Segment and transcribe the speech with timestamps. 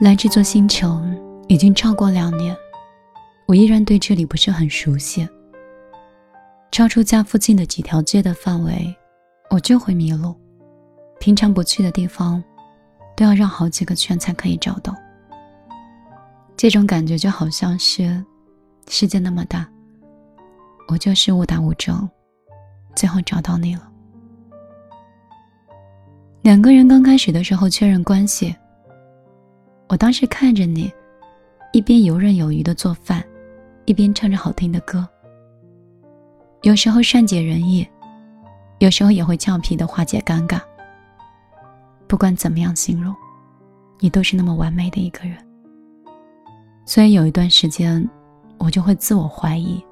[0.00, 1.00] 来这座星球
[1.48, 2.56] 已经超过两年，
[3.46, 5.28] 我依然对这里不是很熟悉。
[6.70, 8.94] 超出家附近的几条街的范围，
[9.50, 10.32] 我就会迷路。
[11.18, 12.40] 平常不去的地方，
[13.16, 14.94] 都要绕好几个圈才可以找到。
[16.56, 18.24] 这种感觉就好像是，
[18.88, 19.68] 世界那么大，
[20.86, 22.08] 我就是误打误撞，
[22.94, 23.90] 最后找到你了。
[26.42, 28.54] 两个人刚开始的时候确认关系。
[29.88, 30.92] 我当时看着你，
[31.72, 33.24] 一边游刃有余的做饭，
[33.86, 35.06] 一边唱着好听的歌。
[36.62, 37.88] 有时候善解人意，
[38.80, 40.60] 有时候也会俏皮的化解尴尬。
[42.06, 43.14] 不管怎么样形容，
[43.98, 45.36] 你都是那么完美的一个人。
[46.84, 48.06] 所以有一段时间，
[48.58, 49.82] 我就会自我怀疑：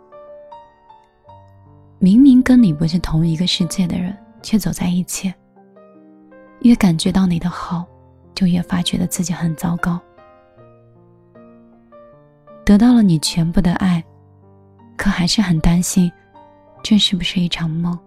[1.99, 5.33] 明明跟你不是同一个世界的人，却走在一起。
[6.61, 7.87] 越感觉到你的好。
[8.37, 9.99] 就越发觉得自己很糟糕，
[12.67, 14.05] 得到了你全部的爱，
[14.95, 16.13] 可还是很担心，
[16.83, 17.99] 这是不是一场梦？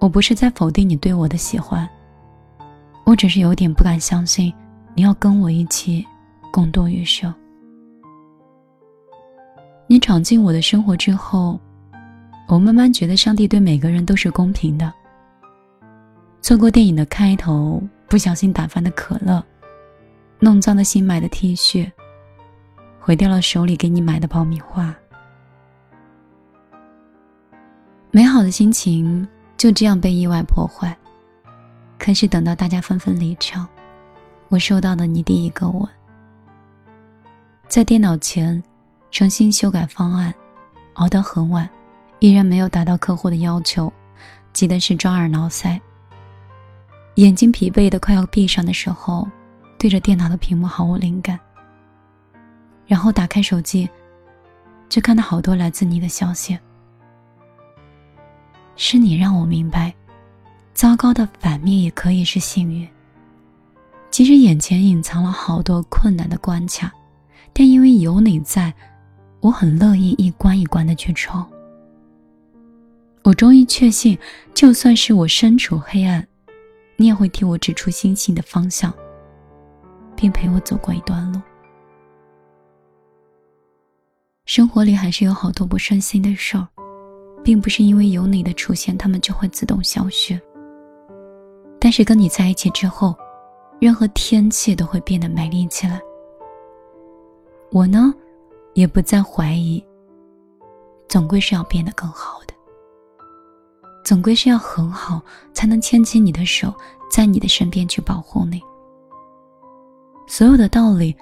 [0.00, 1.86] 我不是在否定你对我的喜欢，
[3.04, 4.50] 我只是有点不敢相信
[4.94, 6.04] 你要跟我一起
[6.50, 7.32] 共度余生。
[9.86, 11.60] 你闯进我的生活之后，
[12.48, 14.90] 我慢慢觉得上帝对每个人都是公平的。
[16.40, 17.82] 错过电影的开头。
[18.10, 19.40] 不小心打翻的可乐，
[20.40, 21.88] 弄脏了新买的 T 恤，
[22.98, 24.92] 毁掉了手里给你买的爆米花，
[28.10, 30.94] 美好的心情就这样被意外破坏。
[32.00, 33.64] 可是等到大家纷纷离场，
[34.48, 35.88] 我收到了你第一个吻，
[37.68, 38.60] 在电脑前
[39.12, 40.34] 重新修改方案，
[40.94, 41.70] 熬得很晚，
[42.18, 43.92] 依然没有达到客户的要求，
[44.52, 45.80] 急的是抓耳挠腮。
[47.16, 49.28] 眼睛疲惫的快要闭上的时候，
[49.78, 51.38] 对着电脑的屏幕毫无灵感。
[52.86, 53.88] 然后打开手机，
[54.88, 56.58] 就看到好多来自你的消息。
[58.76, 59.94] 是你让我明白，
[60.72, 62.88] 糟糕的反面也可以是幸运。
[64.10, 66.90] 即使眼前隐藏了好多困难的关卡，
[67.52, 68.72] 但因为有你在，
[69.40, 71.48] 我很乐意一关一关的去闯。
[73.22, 74.18] 我终于确信，
[74.54, 76.26] 就算是我身处黑暗。
[77.00, 78.92] 你也会替我指出星星的方向，
[80.14, 81.40] 并陪我走过一段路。
[84.44, 86.68] 生活里还是有好多不顺心的事儿，
[87.42, 90.38] 并不是因为有你的出现，他们就会自动消失。
[91.80, 93.16] 但是跟你在一起之后，
[93.80, 95.98] 任何天气都会变得美丽起来。
[97.72, 98.12] 我呢，
[98.74, 99.82] 也不再怀疑，
[101.08, 102.49] 总归是要变得更好的。
[104.10, 105.22] 总归是要很好，
[105.52, 106.74] 才能牵起你的手，
[107.08, 108.60] 在你的身边去保护你。
[110.26, 111.16] 所有的道理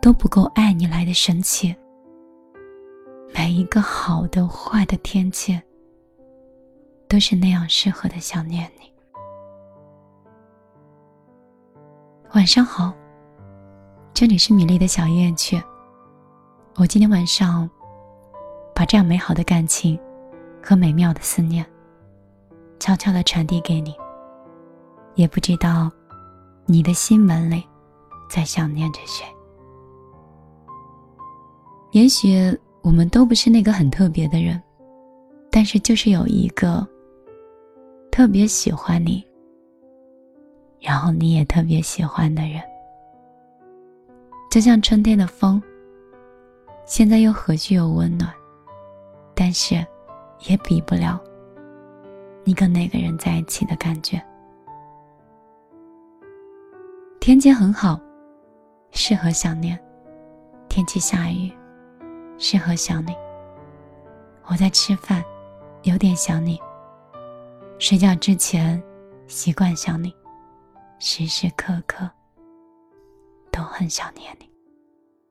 [0.00, 1.76] 都不够爱你来的神奇。
[3.34, 5.60] 每一个好的、坏的天气，
[7.08, 8.90] 都是那样适合的想念你。
[12.32, 12.90] 晚上好，
[14.14, 15.62] 这里是米粒的小夜曲。
[16.76, 17.68] 我今天晚上
[18.74, 20.00] 把这样美好的感情
[20.62, 21.66] 和美妙的思念。
[22.78, 23.94] 悄悄的传递给你，
[25.14, 25.90] 也不知道
[26.66, 27.64] 你的心门里
[28.28, 29.24] 在想念着谁。
[31.92, 34.60] 也许我们都不是那个很特别的人，
[35.50, 36.86] 但是就是有一个
[38.10, 39.24] 特别喜欢你，
[40.80, 42.60] 然后你也特别喜欢的人，
[44.50, 45.62] 就像春天的风，
[46.84, 48.28] 现在又何须有温暖，
[49.34, 49.74] 但是
[50.48, 51.18] 也比不了。
[52.44, 54.22] 你跟那个人在一起的感觉。
[57.18, 57.98] 天气很好，
[58.90, 59.76] 适合想念；
[60.68, 61.50] 天气下雨，
[62.36, 63.16] 适合想你。
[64.46, 65.24] 我在吃饭，
[65.84, 66.60] 有点想你。
[67.78, 68.82] 睡觉之前，
[69.26, 70.14] 习惯想你，
[70.98, 72.08] 时时刻刻
[73.50, 74.46] 都很想念你。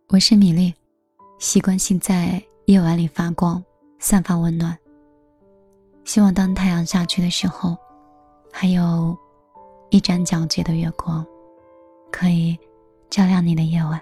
[0.10, 0.74] 我是米粒，
[1.38, 3.64] 习惯性在夜晚里发光，
[4.00, 4.76] 散发温暖。
[6.06, 7.78] 希望当太阳下去的时候，
[8.52, 9.18] 还有
[9.90, 11.26] 一盏皎洁的月光，
[12.12, 12.58] 可以
[13.10, 14.00] 照亮你的夜晚。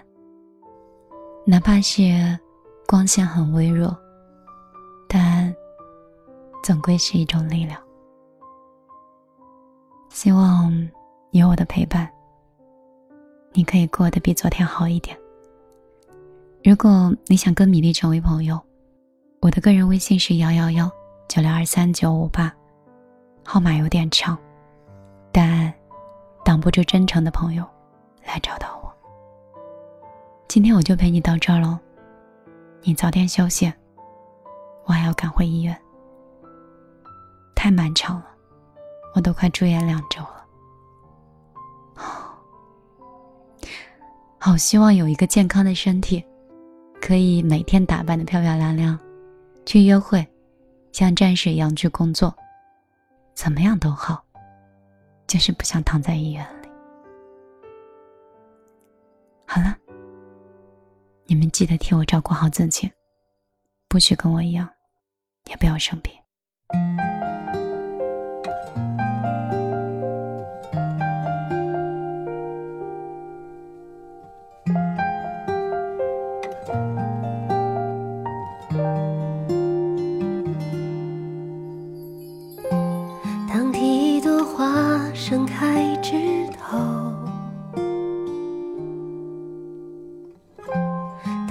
[1.46, 2.38] 哪怕是
[2.86, 3.96] 光线很微弱，
[5.08, 5.54] 但
[6.62, 7.80] 总归是一种力量。
[10.10, 10.72] 希望
[11.30, 12.08] 有我的陪伴，
[13.52, 15.16] 你可以过得比昨天好一点。
[16.62, 18.60] 如果你想跟米粒成为朋友，
[19.40, 20.90] 我的个人微信是幺幺幺。
[21.28, 22.52] 九六二三九五八，
[23.44, 24.36] 号码有点长，
[25.32, 25.72] 但
[26.44, 27.64] 挡不住真诚的朋友
[28.26, 28.92] 来找到我。
[30.46, 31.80] 今天我就陪你到这儿了，
[32.82, 33.72] 你早点休息，
[34.84, 35.74] 我还要赶回医院。
[37.54, 38.26] 太漫长了，
[39.14, 40.44] 我都快住院两周了。
[44.38, 46.22] 好希望有一个健康的身体，
[47.00, 48.98] 可以每天打扮的漂漂亮亮，
[49.64, 50.26] 去约会，
[50.92, 52.32] 像战士一样去工作，
[53.34, 54.22] 怎么样都好，
[55.26, 56.68] 就是不想躺在医院里。
[59.46, 59.76] 好了，
[61.24, 62.92] 你们记得替我照顾好自己，
[63.88, 64.68] 不许跟我一样，
[65.46, 66.12] 也不要生病。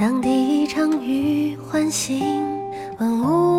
[0.02, 2.26] 当第一场雨唤醒
[2.98, 3.51] 万物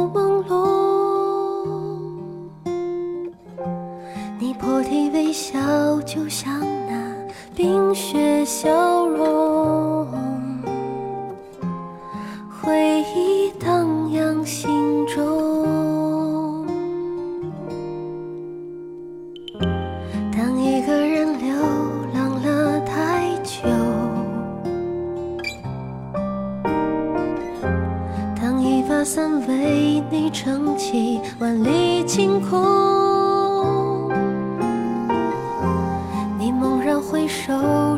[37.44, 37.52] 手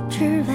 [0.08, 0.54] 指纹。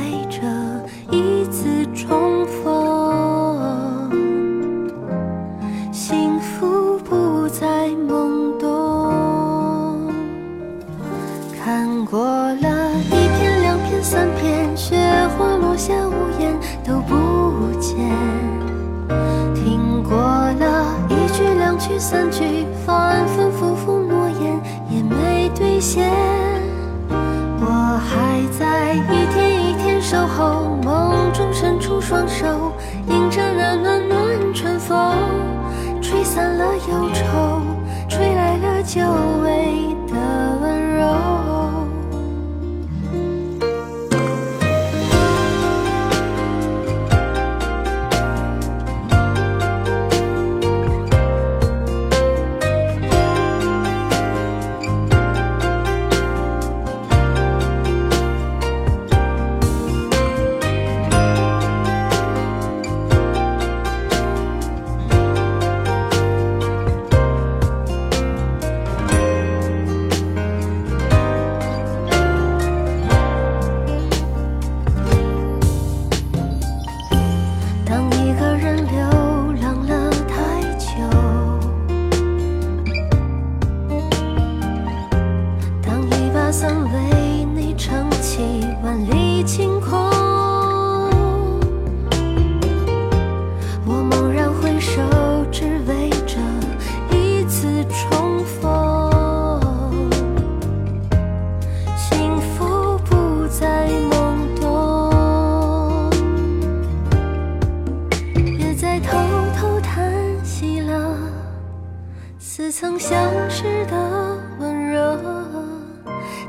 [112.60, 113.18] 似曾相
[113.50, 115.18] 识的温柔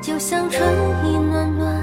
[0.03, 0.61] 就像春
[1.07, 1.80] 意暖暖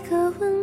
[0.00, 0.59] 可个吻。